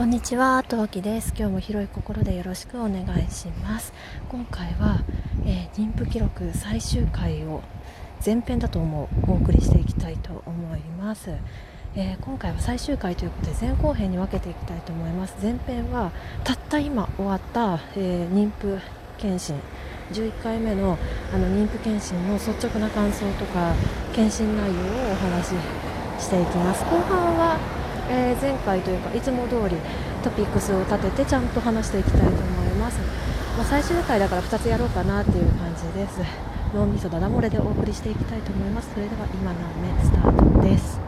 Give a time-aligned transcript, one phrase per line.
[0.00, 1.34] こんにちは、トウキです。
[1.36, 3.92] 今日も広い心でよろしくお願いします。
[4.30, 5.02] 今回は、
[5.44, 7.60] えー、妊婦記録最終回を
[8.24, 11.32] 前編だと思うお送りしていきたいと思います。
[11.94, 15.34] えー、今回は最終回ということで前後編に分けていきたいと思います。
[15.42, 16.12] 前編は
[16.44, 18.78] たった今終わった、えー、妊婦
[19.18, 19.54] 検診
[20.12, 20.96] 11回目の
[21.30, 23.74] あの妊婦検診の率直な感想とか
[24.14, 24.80] 検診内容
[25.10, 25.54] をお話し
[26.24, 26.84] していきます。
[26.84, 27.79] 後半は
[28.10, 29.76] えー、前回というかいつも通り
[30.22, 32.98] トピックスを立ててちゃんと話していきたいと思います、
[33.56, 36.50] まあ、最終回だから2つやろうかなっていう感じです。
[36.74, 38.90] 脳みそだだ漏れでお送りしていきたいと思います。
[38.94, 41.00] それでは今何目スタートです。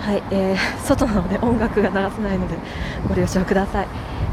[0.00, 2.54] はい、えー、外なので音楽が流せないので
[3.08, 3.88] ご了承ください、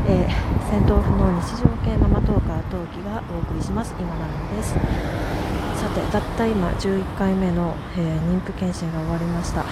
[0.07, 3.95] えー、戦闘不能日常系ママトーカー陶器がお送りします。
[3.97, 4.73] 今なのです。
[4.73, 9.62] さてたった今11回目の、えー、妊婦検診が終わりました。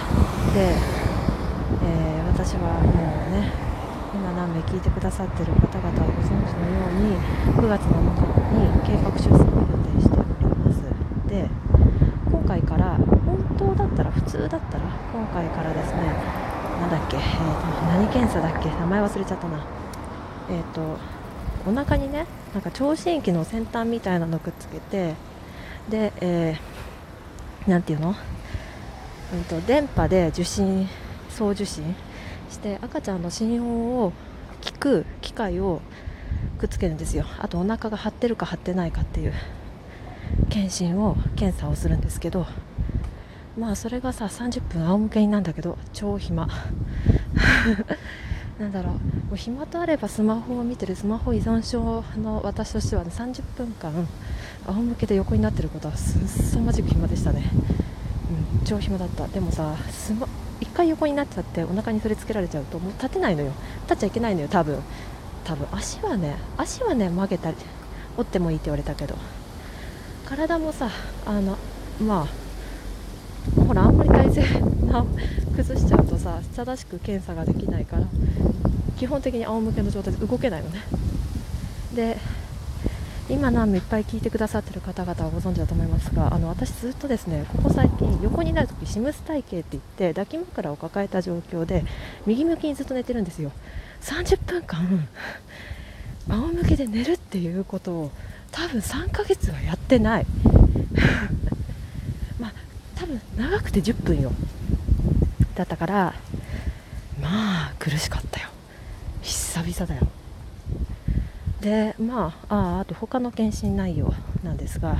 [0.54, 0.74] で、
[1.82, 3.52] えー、私はもうね
[4.14, 7.16] 今何名聞いてくださってる方々はご存知のように
[7.56, 8.22] 9月7日
[8.52, 10.82] に計画出産を予定しております。
[11.28, 11.48] で
[12.30, 16.02] 今回から本当だったら普通だったら今回からですね
[16.80, 19.64] なんだっけ、えーと、何検査だっけ名前忘れちゃったな。
[20.50, 20.98] えっ、ー、と
[21.64, 25.14] お腹にねなんか聴診器の先端みたいなのくっつけて
[25.88, 28.14] で、えー、ていうの、
[29.32, 30.88] うんと、電波で受信
[31.30, 31.94] 送受信
[32.50, 34.12] して赤ちゃんの心音を
[34.60, 35.80] 聞く機械を
[36.58, 37.24] くっつけるんですよ。
[37.38, 39.32] あとお腹が張ってるか張ってないかっていう
[40.50, 42.46] 検診を検査をするんですけど
[43.58, 46.48] まあそれがさ30分仰向けになんだけど超暇。
[48.60, 48.92] なんだろう。
[48.92, 48.98] も
[49.32, 54.06] う暇とあればスマホを見てるスマホ依存症の私としては、ね、30分間
[54.66, 57.50] 仰向けで横になってることはすさまじく暇でしたね、
[58.32, 59.26] ん、超暇だった。
[59.28, 60.26] でもさすま
[60.60, 63.52] 1回横になっちゃってお腹にそれつけられちゃうともう立てないのよ。
[63.82, 64.80] 立っちゃいけないのよ多分。
[65.44, 67.56] 多分足はね足はね曲げたり
[68.16, 69.16] 折ってもいいって言われたけど。
[70.24, 70.88] 体もさ
[71.26, 71.58] あの
[72.00, 72.26] ま
[73.58, 74.44] あほらあんまり体勢
[75.54, 78.04] 崩しちゃうとさ正しく検査ができないから
[78.96, 80.80] 基本的に仰向けの状態で動けないのね。
[81.94, 82.16] で
[83.32, 91.82] 今何もいっぱい聞いてくださってる方々はご存知だと思いますがあの私ずっとですねここ最近横になるときシムス体型って言って抱き枕を抱えた状況で
[92.26, 93.50] 右向きにずっと寝てるんですよ。
[94.02, 95.08] 30分間
[96.28, 98.10] 仰向けで寝るっていうことを
[98.50, 100.26] 多分3ヶ月はやってない。
[102.38, 102.52] まあ
[102.94, 104.30] 多分長くて10分よ。
[105.54, 106.14] だったから
[107.18, 108.50] まあ苦しかったよ。
[109.22, 110.06] 久々だよ。
[111.62, 114.12] でまあああと他の検診内容
[114.42, 114.96] なんですが、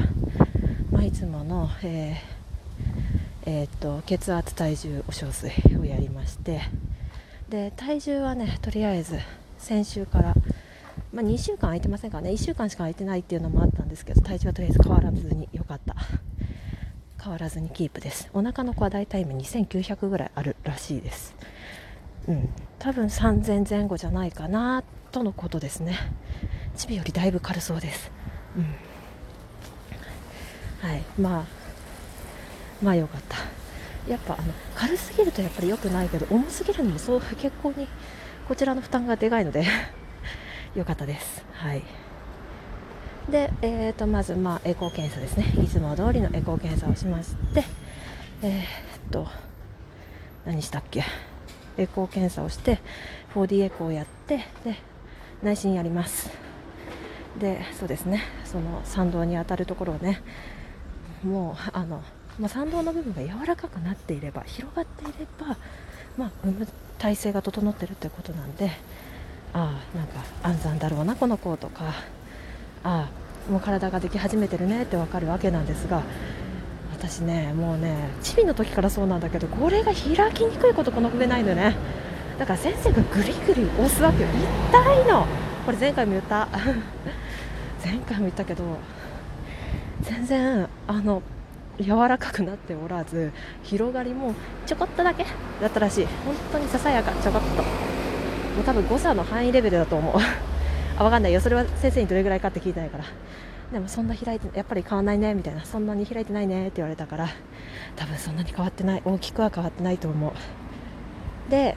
[0.92, 6.60] まあ、いつもの、えーえー、っと血圧体重お小水をやりまして
[7.48, 9.18] で体重はねとりあえず
[9.58, 10.34] 先週から、
[11.12, 15.96] まあ、2週間空いてませんからね1週間しか空いてないっていうのもあったんですけど体重はとりあえず変わらずに良かった。
[17.22, 18.28] 変わらずにキープです。
[18.34, 21.36] お腹の子はだいたい今2900ぐらいあるらしいです。
[22.28, 22.48] うん。
[22.78, 25.98] 多分3000前後じゃないかなとのことですね。
[26.76, 28.10] チビよりだいぶ軽そうです。
[28.56, 28.64] うん。
[30.88, 31.02] はい。
[31.18, 31.44] まあ
[32.82, 33.36] まあよかった。
[34.10, 37.86] やっぱあの軽すぎるとやっぱり良くないけど重すぎるのもそう結構に
[38.48, 39.64] こちらの負担がでかいので
[40.74, 41.44] 良かったです。
[41.52, 41.82] はい。
[43.30, 45.44] で、えーと、まず、まあ、エコー検査ですね。
[45.62, 47.62] いつも通りのエコー検査をしまして
[48.42, 48.64] えー、っ
[49.12, 49.28] と
[50.44, 51.04] 何したっけ？
[51.76, 52.80] エコー検査をして
[53.34, 54.76] 4D エコーをやってで
[55.42, 56.30] 内心やります。
[57.38, 58.22] でそうですね。
[58.44, 60.22] その参道に当たるところをね
[61.24, 62.02] もうあの、
[62.38, 65.56] まあ、参道の部分が柔らかくなっていれば広がっていれば、
[66.18, 66.68] まあ、産む
[66.98, 68.70] 体勢が整ってるということなんで
[69.52, 71.94] ああなんか安産だろうなこの子とか
[72.84, 76.02] ああもう体ができ始めてるねって分かるわけなんですが
[77.02, 81.74] 私ねもうねチビの時からそうなんだけどこれが開きにくいことこの上ないのね。
[82.38, 84.28] だから先生がぐりぐり押すわけよ。
[84.70, 85.26] 痛いの。
[85.66, 86.46] これ前回も言った。
[87.84, 88.62] 前回も言ったけど
[90.02, 91.22] 全然あの
[91.80, 93.32] 柔らかくなっておらず
[93.64, 94.34] 広がりも
[94.64, 95.26] ちょこっとだけ。
[95.60, 96.06] だったらしい。
[96.24, 97.10] 本当にささやか。
[97.20, 97.62] ちょこっと。
[97.64, 100.14] もう多分誤差の範囲レベルだと思う。
[100.96, 101.40] あ分かんないよ。
[101.40, 103.04] それは先生にどれぐらいかって聞いてないから。
[103.72, 105.64] でもそんな開いてやっぱり変わんないねみたいな。
[105.64, 107.28] そんなに開いてないねって言われたから
[107.96, 111.50] 多分そんなに変わってない大きくは変わってないと思う。
[111.50, 111.76] で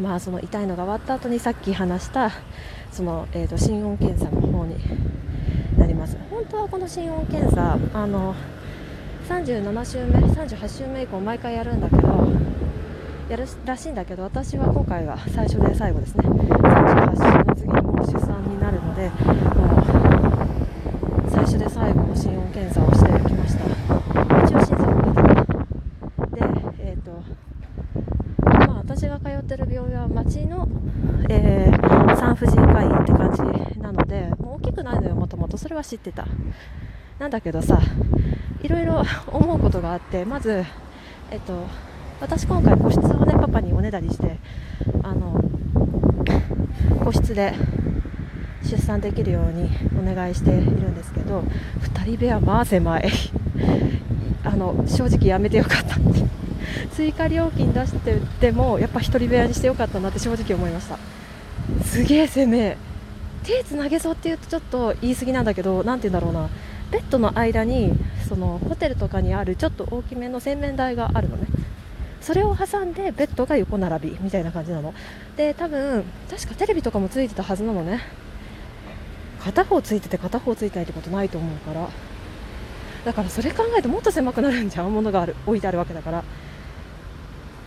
[0.00, 2.32] まあその痛いのが終わった後にさっき話した
[2.90, 4.76] その、えーと、心音検査の方に
[5.78, 6.16] なります。
[6.30, 8.34] 本当はこの心音検査あの
[9.28, 12.28] 37週目38週目以降毎回やるんだけど
[13.28, 16.24] やるらしいんだけど私は今回が最初で最後ですね。
[16.28, 19.16] 38週の次にも出産になるのでも
[21.26, 23.64] う最初で最後の心音検査をしてきました
[24.44, 25.32] 一応審査を受けた
[26.30, 26.42] で
[26.80, 27.10] えっ、ー、と
[28.44, 30.68] まあ私が通ってる病院は町の、
[31.28, 36.26] えー、産婦人科医って感じなのでもう大きくないのよもともとそれ知ってた。
[37.18, 37.80] なんだけどさ
[38.62, 40.64] いろいろ 思うことがあってまず
[41.30, 41.66] えっと
[42.20, 44.38] 私今回個室をねパパにおねだりして
[45.02, 45.42] あの
[47.04, 47.54] 個室で
[48.62, 49.70] 出産できるように
[50.00, 51.44] お願いしているんですけど
[51.82, 53.08] 2人部屋まあ狭い。
[54.44, 55.96] あの正直やめてよかった。
[55.96, 56.24] っ て
[56.92, 60.98] 追加料金出しててもやっぱ1人部屋にしてよかったなって正直思いました。
[61.82, 62.76] すげえ攻め
[63.44, 66.48] 手つなげそうって言うとちょっと言い過ぎなんだけど何て言うんだろうな。
[66.90, 67.92] ベッドの間に
[68.28, 71.46] そのホテルとかにあるちょっと大きめの洗面台があるのね。
[72.20, 74.94] それを挟んでベッドが横並びみたいな感じなの。
[75.36, 78.00] で多分確かテレビとかもついてたはずなのね。
[79.40, 81.88] 片方ついてて片方ついてないってことないと思うから。
[83.04, 84.94] だからそれ考えるともっと狭くなるんじゃん。
[84.94, 86.24] ものがある置いてあるわけだから。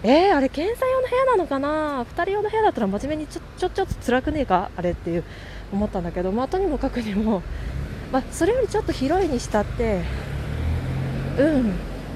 [0.04, 5.24] えー、あれ検査用の部屋なのかな？2人用の部屋だったら真面目にちょちょちょっと辛くねえかあれっていう
[5.74, 7.42] 思ったんだけどまあとにもかくにも
[8.12, 10.02] まあ、それよりちょっと広いにしたって
[11.38, 11.74] うん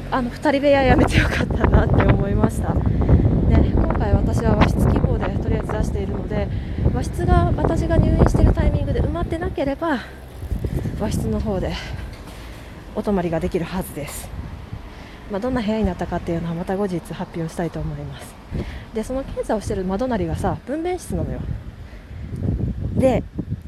[0.09, 6.47] あの2人部屋やめてよかったなって思いました、ね、今回私は和室希望でとりあえず出しているので
[6.93, 9.99] 和室が私が入院しているタイミングで埋まってなければ
[10.99, 11.73] 和室の方で
[12.95, 14.29] お泊まりができるはずです、
[15.31, 18.35] まあ、どんな部屋になったかっていうのはまた後日発表したいと思います。
[18.93, 21.39] でその検査をしてる窓なりがさ分娩室なのよ。
[22.97, 23.23] で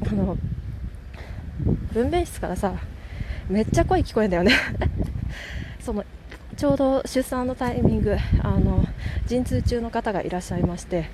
[0.06, 0.36] あの
[1.94, 2.74] 分娩室からさ
[3.48, 4.52] めっちゃ声聞こえんだよね。
[5.80, 6.04] その
[6.56, 8.84] ちょうど出産のタイミングあの
[9.26, 11.08] 陣痛中の方がいらっしゃいまして、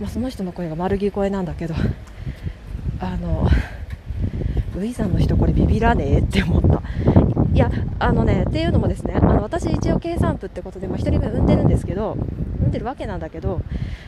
[0.00, 1.74] まあ、その人の声が丸聞こえなんだけど
[3.00, 3.48] あの
[4.76, 7.09] ウィザンの人これビビらねえって思った。
[7.60, 12.16] やあのねっていうのもですねあの私一応計算部ってことで、まあ、1人目産んでるんですけど
[12.58, 13.60] 産んでるわけなんだけど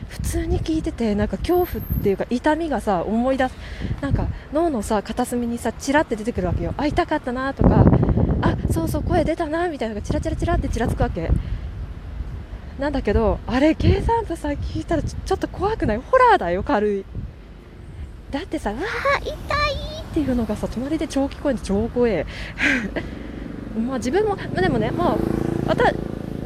[0.09, 3.55] 普通に聞いててなんか恐怖っていうか痛みがさ思い出す
[4.01, 6.73] なんか脳のさ片隅にさチラって出てくるわけよ。
[6.77, 7.85] 会いたかったなとか
[8.41, 11.29] あそうそう声出たなみたいなのがチラチラチラってちらつくわけ。
[12.79, 15.97] なんだけどあれ計算部さ聞いたらちょっと怖くない？
[15.97, 17.05] ホラーだよ軽い。
[18.31, 19.35] だってさうわー痛いっ
[20.13, 22.25] ていうのがさ隣で超聞こえる超怖え
[23.79, 25.17] まあ自分もでもねま
[25.67, 25.91] あた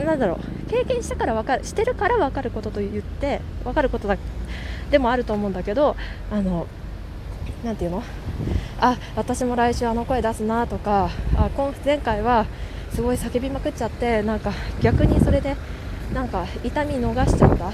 [0.03, 4.17] なんだろう経験したから分かるしてるから分かることと言って分かることだ
[4.91, 5.95] でもあると思うんだけど
[6.31, 6.67] あの
[7.63, 8.03] なていうの？
[8.79, 12.45] あ私も来週あの声出すなとかあ今前回は
[12.93, 14.51] すごい叫びまくっちゃってなんか
[14.81, 15.55] 逆にそれで
[16.13, 17.71] なんか痛み逃しちゃった。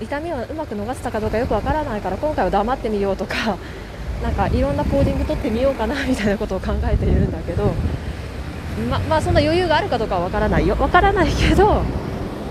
[0.00, 3.58] 痛みをうまく逃せたかどうかよくわからないから今回は黙ってみようとか
[4.22, 7.74] なんかいろんなコーディング取ってみようかなみたいなことを考えているんだけど
[8.90, 10.76] ままあそんな余裕があるかどうかはわからないよ。
[10.78, 11.82] わからないけど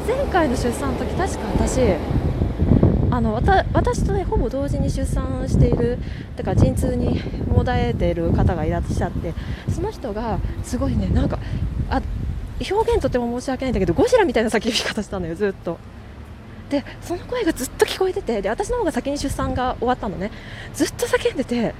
[0.08, 1.82] 前回の出産の時確か私
[3.10, 5.98] あの私とねほぼ同時に出産している
[6.36, 9.34] だか陣痛にもだえている方がいらっしゃって
[9.74, 11.40] その人がすごいねなんか
[11.90, 12.02] あ
[12.72, 15.78] 表現とても申し訳ないんだけどゴジラみたいな叫び方したのよずっと。
[16.70, 20.32] でその声がずっと聞こえててで私の方が先に出産が終わったのね。
[20.74, 21.74] ずっと叫んでて。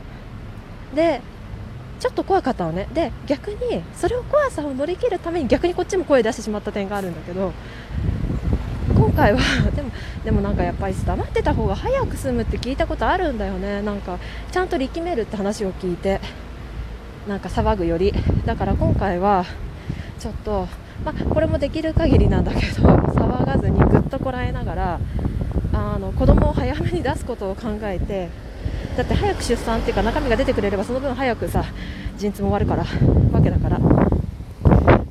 [0.96, 1.22] で
[2.00, 2.88] ちょっと怖かったのね。
[2.94, 7.54] で逆にそれを怖さを乗り切るために逆にこっちも声出してしまった点があるんだけど
[8.96, 9.40] 今回は
[9.76, 9.92] でも
[10.24, 13.82] でもなんかやっぱり黙ってた方が早く済むって聞いたことあるんだよね。
[13.82, 14.18] なんか
[14.52, 16.20] ちゃんと力めるって話を聞いて
[17.28, 18.14] なんか騒ぐより。
[18.46, 19.46] だから今回は
[20.20, 20.68] ちょっと
[21.04, 25.00] ま、これもできる限りなんだけど騒がずにぐっとこらえながら
[25.74, 28.30] あの子供を早めに出すことを考えて
[28.96, 31.64] だって早く出産っていうか中身が出てくれればその分早くさ
[32.18, 32.84] 陣痛も終わるから
[33.32, 33.80] わけだから。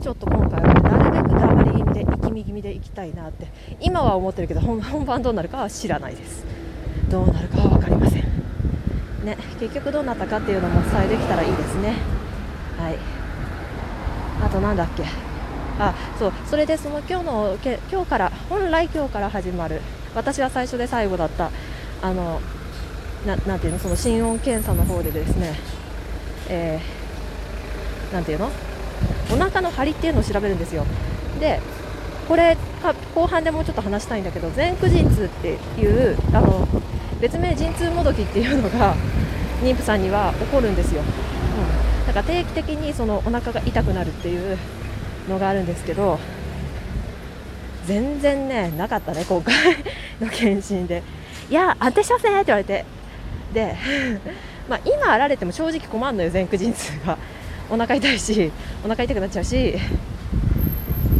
[0.06, 3.48] ちょっと今回はなるべく黙り気味で生き気味でいきたいなって
[3.80, 6.44] 今は思ってるけど本番どうなるかは知らないです。
[7.10, 8.22] どうなるかは分かりません。
[9.24, 11.96] ね結局どうなったかっていうのも伝えできたらいいですね。
[12.78, 12.98] はい。
[14.44, 15.02] あとなんだっけ。
[15.80, 19.80] あそうそれでその今日のけ今日から本来今日から始まる。
[20.14, 21.50] 私は最初で最後だった
[22.00, 22.40] あの
[23.26, 23.78] ななんていうの？
[23.78, 25.54] その心音検査の方でですね、
[26.48, 28.50] えー、なんていうの？
[29.32, 30.86] お腹の張りっていうのを調べるんですよ。
[31.40, 31.60] で
[32.28, 32.56] これ
[33.14, 36.66] 後半でもうちょっと話したいんだけど前駆陣痛っていうあの
[37.20, 38.96] 別名陣痛もどきっていうのが
[39.62, 44.58] 妊婦さんには起こるんですよ、うん、だから定期的にそのお腹が痛くなるっていう
[45.28, 46.18] のがあるんですけど
[47.86, 49.54] 全然ねなかったね今回
[50.20, 51.02] の検診で。
[51.48, 52.95] いや安定しませって言われて。
[53.52, 53.76] で
[54.68, 57.16] まあ今あられても正直困るのよ前駆陣痛が。
[57.68, 58.52] お腹痛いし
[58.84, 59.74] お腹痛くなっちゃうし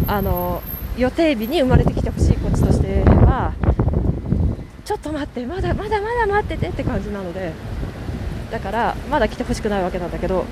[0.07, 0.63] あの
[0.97, 3.53] 予定日に生まれてきてほしいこっちとしては
[4.85, 7.53] ちょっと待ってまだまだまだ待っててって感じなので
[8.51, 10.43] だからまだ来てほしくないわけなんだけどう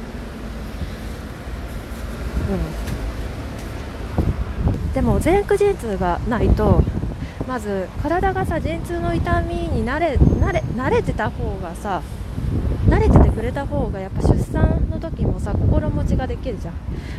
[4.91, 4.93] ん。
[4.93, 6.83] でも前駆陣痛がないと
[7.47, 12.03] まず体がさ陣痛の痛みに慣れ慣れ慣れてた方がさ
[12.89, 16.75] 慣れててくれた方がやっぱ出産の時もさ心持ちができるじゃん。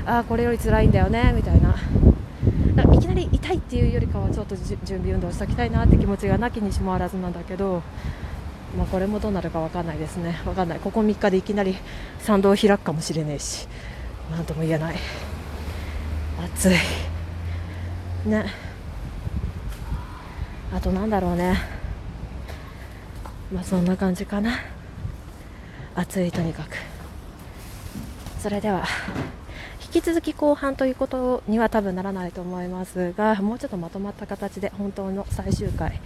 [0.06, 1.76] ああこれより辛いんだよねみたいな。
[2.76, 7.82] だからいきなり痛いっていうよりかはちょっと準備運動しておきたいなって気持ちがなきにしもあらずなんだけど、
[8.78, 10.40] まあ、これもどうなるか分かんないですね。
[10.44, 10.80] 分かんない。
[10.80, 11.76] ここ3日でいきなり
[12.20, 13.68] 参道を開くかもしれないし
[14.32, 14.96] 何とも言えない。
[16.56, 18.30] 暑い。
[18.30, 18.46] ね。
[20.76, 21.56] あとなんだろうね。
[23.54, 24.60] まあそんな感じかな。
[25.96, 26.76] 暑いとにかく。
[28.40, 28.86] それでは
[29.86, 36.00] 引き続き後半ということには多分ならないと思いますがもうちょっとまとまった形で本当の最終回、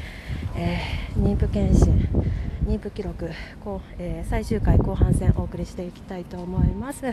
[0.56, 2.08] えー、妊婦検診
[2.66, 3.30] 妊婦記録
[3.64, 7.06] こう、えー、最終回後半戦お送りしていきたいと思います。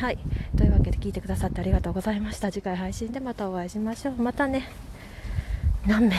[0.00, 0.18] はい。
[0.56, 2.52] というわけで聞いてくださってありがとうございました。
[2.52, 4.14] 次回配信でまたお会いしましょう。
[4.22, 4.68] またね。
[5.84, 6.16] 何名？